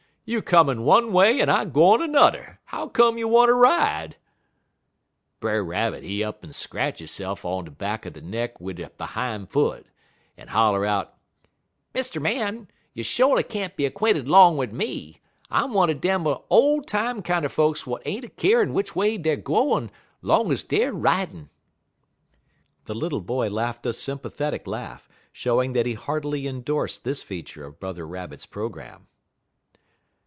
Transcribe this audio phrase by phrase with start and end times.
[0.23, 4.15] You comin' one way en I gwine nudder; how come you wanter ride?'
[5.41, 9.45] "Brer Rabbit, he up'n scratch hisse'f on de back er de neck wid he behime
[9.45, 9.87] foot,
[10.37, 11.15] en holler out:
[11.93, 12.21] "'Mr.
[12.21, 15.17] Man, yo' sho'ly can't be 'quainted 'long wid me.
[15.49, 19.17] I'm one er dem ar ole time kinder folks w'at ain't a keerin' w'ich way
[19.17, 19.91] deyer gwine
[20.21, 21.49] long ez deyer ridin'.'"
[22.85, 27.81] The little boy laughed a sympathetic laugh, showing that he heartily endorsed this feature of
[27.81, 29.07] Brother Rabbit's programme.